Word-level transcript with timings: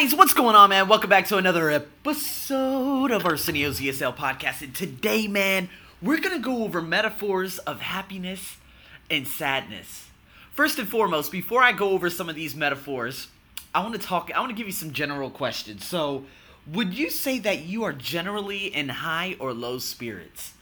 guys, 0.00 0.12
what's 0.12 0.32
going 0.32 0.56
on, 0.56 0.70
man? 0.70 0.88
Welcome 0.88 1.08
back 1.08 1.28
to 1.28 1.36
another 1.36 1.70
episode 1.70 3.12
of 3.12 3.24
Arsenio's 3.24 3.78
ESL 3.78 4.16
podcast. 4.16 4.60
And 4.60 4.74
today, 4.74 5.28
man, 5.28 5.68
we're 6.02 6.18
gonna 6.18 6.40
go 6.40 6.64
over 6.64 6.82
metaphors 6.82 7.60
of 7.60 7.80
happiness 7.80 8.56
and 9.08 9.28
sadness. 9.28 10.08
First 10.52 10.80
and 10.80 10.88
foremost, 10.88 11.30
before 11.30 11.62
I 11.62 11.70
go 11.70 11.90
over 11.90 12.10
some 12.10 12.28
of 12.28 12.34
these 12.34 12.56
metaphors, 12.56 13.28
I 13.72 13.82
want 13.84 13.92
to 13.92 14.00
talk. 14.04 14.32
I 14.34 14.40
want 14.40 14.50
to 14.50 14.56
give 14.56 14.66
you 14.66 14.72
some 14.72 14.92
general 14.92 15.30
questions. 15.30 15.84
So, 15.84 16.24
would 16.66 16.92
you 16.92 17.08
say 17.08 17.38
that 17.38 17.64
you 17.64 17.84
are 17.84 17.92
generally 17.92 18.66
in 18.66 18.88
high 18.88 19.36
or 19.38 19.52
low 19.54 19.78
spirits? 19.78 20.54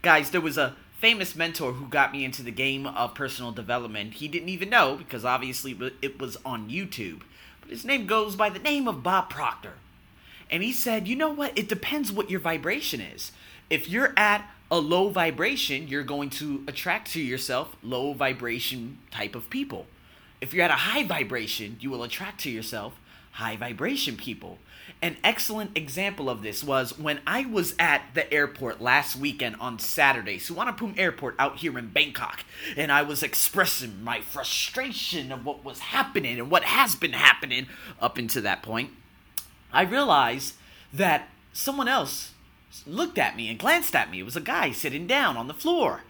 Guys, 0.00 0.30
there 0.30 0.40
was 0.40 0.56
a 0.56 0.76
famous 0.98 1.36
mentor 1.36 1.72
who 1.72 1.88
got 1.88 2.10
me 2.10 2.24
into 2.24 2.42
the 2.42 2.52
game 2.52 2.86
of 2.86 3.14
personal 3.14 3.52
development. 3.52 4.14
He 4.14 4.28
didn't 4.28 4.48
even 4.48 4.70
know 4.70 4.96
because 4.96 5.26
obviously 5.26 5.78
it 6.00 6.18
was 6.18 6.38
on 6.42 6.70
YouTube. 6.70 7.20
His 7.68 7.84
name 7.84 8.06
goes 8.06 8.36
by 8.36 8.50
the 8.50 8.58
name 8.58 8.88
of 8.88 9.02
Bob 9.02 9.30
Proctor. 9.30 9.74
And 10.50 10.62
he 10.62 10.72
said, 10.72 11.08
you 11.08 11.16
know 11.16 11.30
what? 11.30 11.56
It 11.58 11.68
depends 11.68 12.12
what 12.12 12.30
your 12.30 12.40
vibration 12.40 13.00
is. 13.00 13.32
If 13.68 13.88
you're 13.88 14.12
at 14.16 14.48
a 14.70 14.78
low 14.78 15.10
vibration, 15.10 15.88
you're 15.88 16.02
going 16.02 16.30
to 16.30 16.64
attract 16.68 17.12
to 17.12 17.20
yourself 17.20 17.76
low 17.82 18.12
vibration 18.12 18.98
type 19.10 19.34
of 19.34 19.50
people. 19.50 19.86
If 20.40 20.52
you're 20.52 20.64
at 20.64 20.70
a 20.70 20.74
high 20.74 21.04
vibration, 21.04 21.78
you 21.80 21.90
will 21.90 22.02
attract 22.02 22.40
to 22.42 22.50
yourself 22.50 22.98
high 23.32 23.56
vibration 23.56 24.16
people. 24.16 24.58
An 25.02 25.16
excellent 25.22 25.76
example 25.76 26.30
of 26.30 26.42
this 26.42 26.64
was 26.64 26.98
when 26.98 27.20
I 27.26 27.44
was 27.44 27.74
at 27.78 28.02
the 28.14 28.32
airport 28.32 28.80
last 28.80 29.16
weekend 29.16 29.56
on 29.60 29.78
Saturday, 29.78 30.38
Suvarnabhumi 30.38 30.98
Airport 30.98 31.34
out 31.38 31.58
here 31.58 31.78
in 31.78 31.88
Bangkok, 31.88 32.44
and 32.76 32.90
I 32.90 33.02
was 33.02 33.22
expressing 33.22 34.02
my 34.02 34.20
frustration 34.20 35.32
of 35.32 35.44
what 35.44 35.64
was 35.64 35.80
happening 35.80 36.38
and 36.38 36.50
what 36.50 36.64
has 36.64 36.94
been 36.94 37.12
happening 37.12 37.66
up 38.00 38.16
until 38.16 38.42
that 38.42 38.62
point. 38.62 38.90
I 39.72 39.82
realized 39.82 40.54
that 40.92 41.28
someone 41.52 41.88
else 41.88 42.32
looked 42.86 43.18
at 43.18 43.36
me 43.36 43.48
and 43.48 43.58
glanced 43.58 43.94
at 43.94 44.10
me. 44.10 44.20
It 44.20 44.24
was 44.24 44.36
a 44.36 44.40
guy 44.40 44.70
sitting 44.72 45.06
down 45.06 45.36
on 45.36 45.46
the 45.46 45.54
floor. 45.54 46.02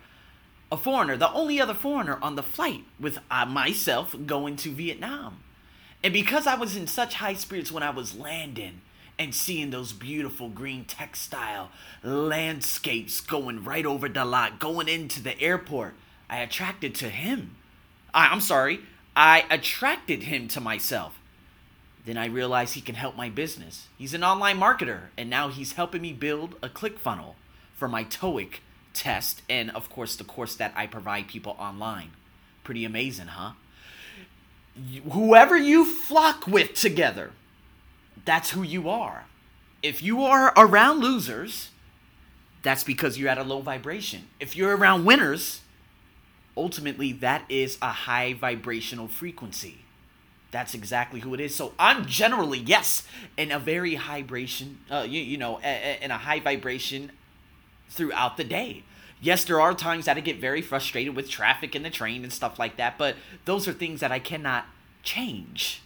A 0.70 0.76
foreigner, 0.76 1.16
the 1.16 1.32
only 1.32 1.60
other 1.60 1.74
foreigner 1.74 2.18
on 2.20 2.34
the 2.34 2.42
flight 2.42 2.84
with 2.98 3.18
uh, 3.30 3.46
myself 3.46 4.16
going 4.26 4.56
to 4.56 4.70
Vietnam. 4.70 5.42
And 6.02 6.12
because 6.12 6.46
I 6.46 6.56
was 6.56 6.76
in 6.76 6.86
such 6.86 7.14
high 7.14 7.34
spirits 7.34 7.70
when 7.70 7.82
I 7.82 7.90
was 7.90 8.16
landing 8.16 8.80
and 9.18 9.34
seeing 9.34 9.70
those 9.70 9.92
beautiful 9.92 10.48
green 10.48 10.84
textile 10.84 11.70
landscapes 12.02 13.20
going 13.20 13.64
right 13.64 13.86
over 13.86 14.08
the 14.08 14.24
lot, 14.24 14.58
going 14.58 14.88
into 14.88 15.22
the 15.22 15.40
airport, 15.40 15.94
I 16.28 16.38
attracted 16.38 16.94
to 16.96 17.08
him. 17.08 17.56
I, 18.12 18.28
I'm 18.28 18.40
sorry, 18.40 18.80
I 19.14 19.44
attracted 19.50 20.24
him 20.24 20.48
to 20.48 20.60
myself. 20.60 21.18
Then 22.04 22.16
I 22.16 22.26
realized 22.26 22.74
he 22.74 22.80
can 22.80 22.94
help 22.94 23.16
my 23.16 23.30
business. 23.30 23.86
He's 23.96 24.14
an 24.14 24.22
online 24.22 24.58
marketer, 24.58 25.08
and 25.16 25.30
now 25.30 25.48
he's 25.48 25.72
helping 25.72 26.02
me 26.02 26.12
build 26.12 26.54
a 26.62 26.68
ClickFunnel 26.68 27.34
for 27.74 27.88
my 27.88 28.04
TOEIC 28.04 28.58
test, 28.96 29.42
and 29.48 29.70
of 29.70 29.88
course, 29.90 30.16
the 30.16 30.24
course 30.24 30.56
that 30.56 30.72
I 30.76 30.86
provide 30.86 31.28
people 31.28 31.56
online. 31.58 32.10
Pretty 32.64 32.84
amazing, 32.84 33.28
huh? 33.28 33.52
whoever 35.12 35.56
you 35.56 35.84
flock 35.84 36.46
with 36.46 36.74
together, 36.74 37.30
that's 38.24 38.50
who 38.50 38.62
you 38.62 38.88
are. 38.88 39.24
If 39.82 40.02
you 40.02 40.22
are 40.24 40.52
around 40.56 41.00
losers, 41.00 41.70
that's 42.62 42.84
because 42.84 43.18
you're 43.18 43.28
at 43.28 43.38
a 43.38 43.44
low 43.44 43.60
vibration. 43.60 44.26
If 44.40 44.56
you're 44.56 44.76
around 44.76 45.04
winners, 45.04 45.60
ultimately 46.56 47.12
that 47.12 47.44
is 47.48 47.78
a 47.80 47.90
high 47.90 48.34
vibrational 48.34 49.08
frequency. 49.08 49.78
That's 50.50 50.74
exactly 50.74 51.20
who 51.20 51.34
it 51.34 51.40
is. 51.40 51.54
So 51.54 51.72
I'm 51.78 52.06
generally 52.06 52.58
yes 52.58 53.06
in 53.36 53.52
a 53.52 53.58
very 53.58 53.94
high 53.94 54.22
vibration, 54.22 54.78
uh, 54.90 55.06
you, 55.08 55.20
you 55.20 55.36
know, 55.36 55.58
in 55.58 56.10
a 56.10 56.18
high 56.18 56.40
vibration 56.40 57.12
throughout 57.88 58.36
the 58.36 58.44
day. 58.44 58.84
Yes, 59.20 59.44
there 59.44 59.60
are 59.60 59.74
times 59.74 60.04
that 60.04 60.16
I 60.16 60.20
get 60.20 60.40
very 60.40 60.60
frustrated 60.60 61.16
with 61.16 61.30
traffic 61.30 61.74
and 61.74 61.84
the 61.84 61.90
train 61.90 62.22
and 62.22 62.32
stuff 62.32 62.58
like 62.58 62.76
that, 62.76 62.98
but 62.98 63.16
those 63.44 63.66
are 63.66 63.72
things 63.72 64.00
that 64.00 64.12
I 64.12 64.18
cannot 64.18 64.66
change. 65.02 65.82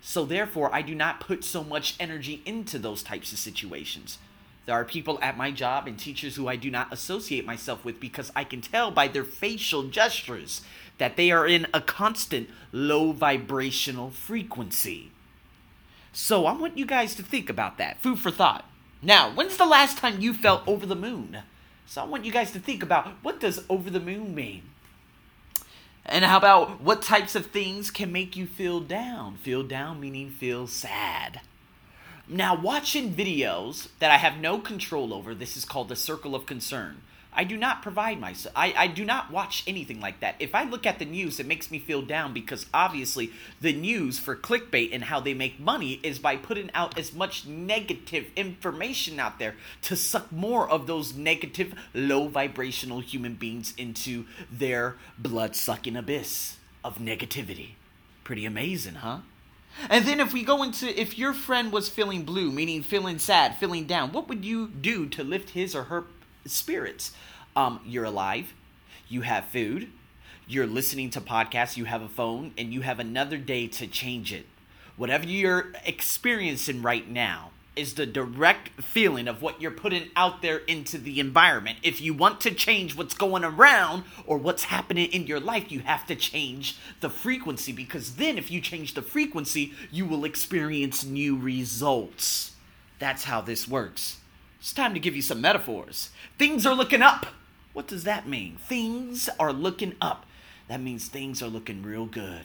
So 0.00 0.24
therefore, 0.24 0.74
I 0.74 0.80
do 0.82 0.94
not 0.94 1.20
put 1.20 1.44
so 1.44 1.62
much 1.62 1.94
energy 2.00 2.42
into 2.46 2.78
those 2.78 3.02
types 3.02 3.32
of 3.32 3.38
situations. 3.38 4.18
There 4.64 4.74
are 4.74 4.84
people 4.84 5.18
at 5.20 5.36
my 5.36 5.50
job 5.50 5.86
and 5.86 5.98
teachers 5.98 6.36
who 6.36 6.48
I 6.48 6.56
do 6.56 6.70
not 6.70 6.92
associate 6.92 7.44
myself 7.44 7.84
with 7.84 8.00
because 8.00 8.30
I 8.36 8.44
can 8.44 8.60
tell 8.60 8.90
by 8.90 9.08
their 9.08 9.24
facial 9.24 9.84
gestures 9.84 10.62
that 10.98 11.16
they 11.16 11.30
are 11.30 11.46
in 11.46 11.66
a 11.74 11.80
constant 11.80 12.48
low 12.72 13.12
vibrational 13.12 14.10
frequency. 14.10 15.10
So 16.12 16.46
I 16.46 16.52
want 16.52 16.78
you 16.78 16.86
guys 16.86 17.14
to 17.16 17.22
think 17.22 17.50
about 17.50 17.78
that. 17.78 18.00
Food 18.00 18.18
for 18.18 18.30
thought. 18.30 18.69
Now, 19.02 19.32
when's 19.32 19.56
the 19.56 19.66
last 19.66 19.98
time 19.98 20.20
you 20.20 20.34
felt 20.34 20.66
over 20.66 20.84
the 20.84 20.94
moon? 20.94 21.38
So 21.86 22.02
I 22.02 22.04
want 22.04 22.24
you 22.24 22.32
guys 22.32 22.52
to 22.52 22.60
think 22.60 22.82
about 22.82 23.08
what 23.22 23.40
does 23.40 23.64
over 23.68 23.90
the 23.90 24.00
moon 24.00 24.34
mean? 24.34 24.62
And 26.04 26.24
how 26.24 26.38
about 26.38 26.80
what 26.80 27.02
types 27.02 27.34
of 27.34 27.46
things 27.46 27.90
can 27.90 28.12
make 28.12 28.36
you 28.36 28.46
feel 28.46 28.80
down? 28.80 29.36
Feel 29.36 29.62
down 29.62 30.00
meaning 30.00 30.30
feel 30.30 30.66
sad. 30.66 31.40
Now, 32.28 32.54
watching 32.54 33.14
videos 33.14 33.88
that 33.98 34.10
I 34.10 34.16
have 34.16 34.36
no 34.36 34.58
control 34.58 35.12
over, 35.12 35.34
this 35.34 35.56
is 35.56 35.64
called 35.64 35.88
the 35.88 35.96
circle 35.96 36.34
of 36.34 36.46
concern. 36.46 37.02
I 37.32 37.44
do 37.44 37.56
not 37.56 37.82
provide 37.82 38.18
myself. 38.18 38.52
I, 38.56 38.74
I 38.76 38.86
do 38.88 39.04
not 39.04 39.30
watch 39.30 39.62
anything 39.66 40.00
like 40.00 40.20
that. 40.20 40.34
If 40.40 40.54
I 40.54 40.64
look 40.64 40.84
at 40.84 40.98
the 40.98 41.04
news, 41.04 41.38
it 41.38 41.46
makes 41.46 41.70
me 41.70 41.78
feel 41.78 42.02
down 42.02 42.32
because 42.32 42.66
obviously 42.74 43.30
the 43.60 43.72
news 43.72 44.18
for 44.18 44.34
clickbait 44.34 44.90
and 44.92 45.04
how 45.04 45.20
they 45.20 45.34
make 45.34 45.60
money 45.60 46.00
is 46.02 46.18
by 46.18 46.36
putting 46.36 46.70
out 46.74 46.98
as 46.98 47.14
much 47.14 47.46
negative 47.46 48.26
information 48.34 49.20
out 49.20 49.38
there 49.38 49.54
to 49.82 49.94
suck 49.94 50.32
more 50.32 50.68
of 50.68 50.86
those 50.86 51.14
negative, 51.14 51.74
low 51.94 52.26
vibrational 52.26 53.00
human 53.00 53.34
beings 53.34 53.74
into 53.78 54.24
their 54.50 54.96
blood 55.16 55.54
sucking 55.54 55.96
abyss 55.96 56.56
of 56.82 56.98
negativity. 56.98 57.70
Pretty 58.24 58.44
amazing, 58.44 58.96
huh? 58.96 59.18
And 59.88 60.04
then 60.04 60.18
if 60.18 60.32
we 60.32 60.42
go 60.42 60.64
into 60.64 61.00
if 61.00 61.16
your 61.16 61.32
friend 61.32 61.70
was 61.70 61.88
feeling 61.88 62.24
blue, 62.24 62.50
meaning 62.50 62.82
feeling 62.82 63.18
sad, 63.18 63.56
feeling 63.56 63.84
down, 63.84 64.10
what 64.12 64.28
would 64.28 64.44
you 64.44 64.68
do 64.68 65.06
to 65.10 65.22
lift 65.22 65.50
his 65.50 65.76
or 65.76 65.84
her 65.84 66.04
spirits. 66.46 67.12
Um, 67.56 67.80
you're 67.84 68.04
alive, 68.04 68.54
you 69.08 69.22
have 69.22 69.46
food, 69.46 69.88
you're 70.46 70.66
listening 70.66 71.10
to 71.10 71.20
podcasts, 71.20 71.76
you 71.76 71.84
have 71.84 72.02
a 72.02 72.08
phone, 72.08 72.52
and 72.56 72.72
you 72.72 72.80
have 72.82 72.98
another 72.98 73.36
day 73.36 73.66
to 73.68 73.86
change 73.86 74.32
it. 74.32 74.46
Whatever 74.96 75.26
you're 75.26 75.72
experiencing 75.84 76.82
right 76.82 77.08
now 77.08 77.50
is 77.76 77.94
the 77.94 78.06
direct 78.06 78.68
feeling 78.82 79.28
of 79.28 79.42
what 79.42 79.60
you're 79.60 79.70
putting 79.70 80.10
out 80.16 80.42
there 80.42 80.58
into 80.58 80.98
the 80.98 81.20
environment. 81.20 81.78
If 81.82 82.00
you 82.00 82.12
want 82.12 82.40
to 82.42 82.50
change 82.50 82.96
what's 82.96 83.14
going 83.14 83.44
around 83.44 84.04
or 84.26 84.38
what's 84.38 84.64
happening 84.64 85.10
in 85.12 85.26
your 85.26 85.40
life, 85.40 85.70
you 85.72 85.80
have 85.80 86.06
to 86.06 86.16
change 86.16 86.76
the 87.00 87.08
frequency 87.08 87.72
because 87.72 88.16
then, 88.16 88.36
if 88.36 88.50
you 88.50 88.60
change 88.60 88.94
the 88.94 89.02
frequency, 89.02 89.72
you 89.90 90.04
will 90.04 90.24
experience 90.24 91.04
new 91.04 91.36
results. 91.36 92.52
That's 92.98 93.24
how 93.24 93.40
this 93.40 93.66
works. 93.66 94.19
It's 94.60 94.74
time 94.74 94.92
to 94.92 95.00
give 95.00 95.16
you 95.16 95.22
some 95.22 95.40
metaphors. 95.40 96.10
Things 96.38 96.66
are 96.66 96.74
looking 96.74 97.00
up. 97.00 97.26
What 97.72 97.88
does 97.88 98.04
that 98.04 98.28
mean? 98.28 98.56
Things 98.56 99.30
are 99.38 99.54
looking 99.54 99.94
up. 100.02 100.26
That 100.68 100.82
means 100.82 101.08
things 101.08 101.42
are 101.42 101.48
looking 101.48 101.82
real 101.82 102.04
good. 102.04 102.42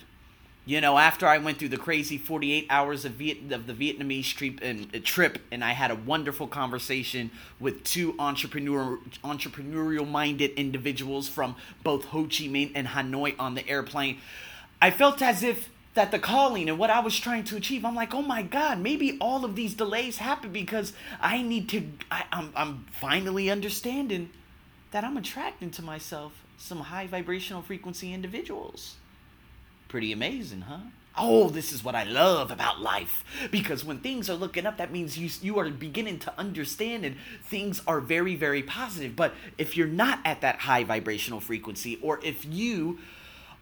You 0.66 0.80
know, 0.80 0.98
after 0.98 1.28
I 1.28 1.38
went 1.38 1.60
through 1.60 1.70
the 1.70 1.78
crazy 1.78 2.18
48 2.18 2.68
hours 2.70 3.04
of, 3.04 3.14
Viet- 3.14 3.52
of 3.52 3.68
the 3.68 3.74
Vietnamese 3.74 4.34
trip 4.34 4.60
and, 4.62 4.88
uh, 4.96 5.00
trip, 5.04 5.40
and 5.52 5.64
I 5.64 5.74
had 5.74 5.92
a 5.92 5.96
wonderful 5.96 6.48
conversation 6.48 7.32
with 7.60 7.84
two 7.84 8.16
entrepreneur 8.18 8.98
entrepreneurial 9.24 10.10
minded 10.10 10.52
individuals 10.52 11.28
from 11.28 11.56
both 11.84 12.06
Ho 12.06 12.24
Chi 12.24 12.46
Minh 12.46 12.72
and 12.74 12.88
Hanoi 12.88 13.36
on 13.38 13.56
the 13.56 13.68
airplane, 13.68 14.20
I 14.82 14.90
felt 14.90 15.22
as 15.22 15.44
if 15.44 15.70
that 15.96 16.12
the 16.12 16.20
calling 16.20 16.70
and 16.70 16.78
what 16.78 16.90
I 16.90 17.00
was 17.00 17.18
trying 17.18 17.46
to 17.46 17.56
achieve, 17.56 17.84
I'm 17.84 17.96
like, 17.96 18.14
oh 18.14 18.22
my 18.22 18.44
God, 18.44 18.80
maybe 18.80 19.18
all 19.20 19.44
of 19.44 19.56
these 19.56 19.74
delays 19.74 20.18
happen 20.18 20.52
because 20.52 20.94
I 21.20 21.42
need 21.42 21.70
to, 21.70 21.88
I, 22.12 22.26
I'm, 22.32 22.52
I'm 22.56 22.86
finally 22.92 23.50
understanding 23.50 24.30
that 24.92 25.04
I'm 25.04 25.18
attracting 25.18 25.72
to 25.72 25.82
myself 25.82 26.44
some 26.58 26.82
high 26.82 27.08
vibrational 27.08 27.62
frequency 27.62 28.14
individuals. 28.14 28.96
Pretty 29.88 30.12
amazing, 30.12 30.62
huh? 30.62 30.80
Oh, 31.18 31.48
this 31.48 31.72
is 31.72 31.82
what 31.82 31.96
I 31.96 32.04
love 32.04 32.52
about 32.52 32.82
life. 32.82 33.24
Because 33.50 33.86
when 33.86 34.00
things 34.00 34.30
are 34.30 34.36
looking 34.36 34.66
up, 34.66 34.78
that 34.78 34.92
means 34.92 35.18
you, 35.18 35.30
you 35.42 35.58
are 35.60 35.70
beginning 35.70 36.20
to 36.20 36.34
understand 36.38 37.06
and 37.06 37.16
things 37.46 37.82
are 37.88 38.02
very, 38.02 38.36
very 38.36 38.64
positive. 38.64 39.16
But 39.16 39.34
if 39.58 39.78
you're 39.78 39.88
not 39.88 40.20
at 40.26 40.42
that 40.42 40.60
high 40.60 40.84
vibrational 40.84 41.40
frequency, 41.40 42.00
or 42.02 42.20
if 42.22 42.44
you 42.44 43.00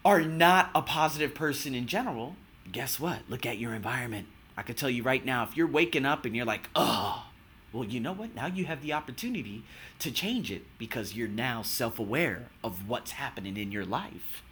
are 0.05 0.21
not 0.21 0.69
a 0.75 0.81
positive 0.81 1.33
person 1.33 1.73
in 1.73 1.88
general, 1.88 2.35
guess 2.71 3.00
what? 3.00 3.19
Look 3.29 3.45
at 3.45 3.57
your 3.57 3.73
environment. 3.73 4.27
I 4.57 4.61
can 4.61 4.75
tell 4.75 4.89
you 4.89 5.03
right 5.03 5.25
now, 5.25 5.44
if 5.44 5.57
you're 5.57 5.67
waking 5.67 6.05
up 6.05 6.25
and 6.25 6.35
you're 6.35 6.45
like, 6.45 6.69
oh, 6.75 7.25
well, 7.71 7.83
you 7.83 8.00
know 8.00 8.13
what? 8.13 8.35
Now 8.35 8.45
you 8.45 8.65
have 8.65 8.81
the 8.81 8.94
opportunity 8.94 9.63
to 10.00 10.11
change 10.11 10.51
it 10.51 10.63
because 10.77 11.15
you're 11.15 11.27
now 11.27 11.63
self 11.63 11.97
aware 11.97 12.50
of 12.63 12.88
what's 12.88 13.11
happening 13.11 13.57
in 13.57 13.71
your 13.71 13.85
life. 13.85 14.44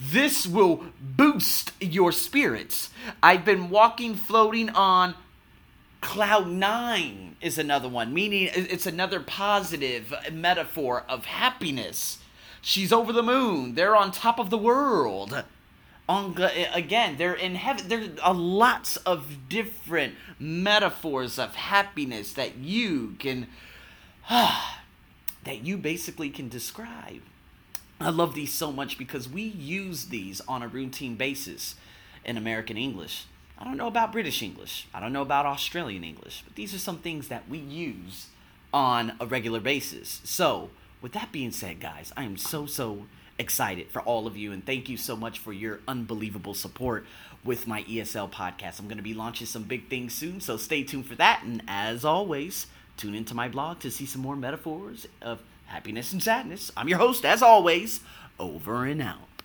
This 0.00 0.46
will 0.46 0.86
boost 1.00 1.72
your 1.80 2.12
spirits. 2.12 2.90
I've 3.22 3.44
been 3.44 3.68
walking, 3.70 4.14
floating 4.14 4.70
on 4.70 5.14
cloud 6.00 6.48
nine, 6.48 7.36
is 7.40 7.58
another 7.58 7.88
one, 7.88 8.14
meaning 8.14 8.48
it's 8.52 8.86
another 8.86 9.20
positive 9.20 10.14
metaphor 10.32 11.04
of 11.08 11.26
happiness. 11.26 12.18
She's 12.60 12.92
over 12.92 13.12
the 13.12 13.22
moon, 13.22 13.74
they're 13.74 13.96
on 13.96 14.10
top 14.10 14.38
of 14.38 14.50
the 14.50 14.58
world. 14.58 15.44
On, 16.08 16.34
again, 16.72 17.16
they're 17.18 17.34
in 17.34 17.54
heaven. 17.54 17.88
There 17.88 18.08
are 18.22 18.32
lots 18.32 18.96
of 18.98 19.48
different 19.50 20.14
metaphors 20.38 21.38
of 21.38 21.54
happiness 21.54 22.32
that 22.32 22.56
you 22.56 23.16
can, 23.18 23.46
that 24.30 25.64
you 25.64 25.76
basically 25.76 26.30
can 26.30 26.48
describe. 26.48 27.20
I 28.00 28.10
love 28.10 28.34
these 28.34 28.54
so 28.54 28.72
much 28.72 28.96
because 28.96 29.28
we 29.28 29.42
use 29.42 30.06
these 30.06 30.40
on 30.48 30.62
a 30.62 30.68
routine 30.68 31.16
basis 31.16 31.74
in 32.24 32.36
American 32.36 32.76
English. 32.76 33.26
I 33.58 33.64
don't 33.64 33.76
know 33.76 33.88
about 33.88 34.12
British 34.12 34.40
English. 34.40 34.86
I 34.94 35.00
don't 35.00 35.12
know 35.12 35.22
about 35.22 35.46
Australian 35.46 36.04
English, 36.04 36.42
but 36.46 36.54
these 36.54 36.72
are 36.74 36.78
some 36.78 36.98
things 36.98 37.28
that 37.28 37.48
we 37.48 37.58
use 37.58 38.28
on 38.72 39.14
a 39.20 39.26
regular 39.26 39.58
basis. 39.58 40.20
So, 40.24 40.70
with 41.00 41.12
that 41.12 41.32
being 41.32 41.50
said, 41.50 41.80
guys, 41.80 42.12
I 42.16 42.24
am 42.24 42.36
so, 42.36 42.66
so 42.66 43.06
excited 43.38 43.88
for 43.90 44.02
all 44.02 44.26
of 44.26 44.36
you, 44.36 44.52
and 44.52 44.64
thank 44.64 44.88
you 44.88 44.96
so 44.96 45.16
much 45.16 45.38
for 45.38 45.52
your 45.52 45.80
unbelievable 45.86 46.54
support 46.54 47.06
with 47.44 47.66
my 47.66 47.84
ESL 47.84 48.30
podcast. 48.30 48.80
I'm 48.80 48.86
going 48.86 48.96
to 48.96 49.02
be 49.02 49.14
launching 49.14 49.46
some 49.46 49.62
big 49.62 49.88
things 49.88 50.12
soon, 50.14 50.40
so 50.40 50.56
stay 50.56 50.82
tuned 50.82 51.06
for 51.06 51.14
that. 51.14 51.42
And 51.44 51.62
as 51.68 52.04
always, 52.04 52.66
tune 52.96 53.14
into 53.14 53.34
my 53.34 53.48
blog 53.48 53.78
to 53.80 53.90
see 53.90 54.06
some 54.06 54.22
more 54.22 54.36
metaphors 54.36 55.06
of 55.22 55.40
happiness 55.66 56.12
and 56.12 56.22
sadness. 56.22 56.72
I'm 56.76 56.88
your 56.88 56.98
host, 56.98 57.24
as 57.24 57.42
always, 57.42 58.00
over 58.38 58.84
and 58.84 59.00
out. 59.00 59.27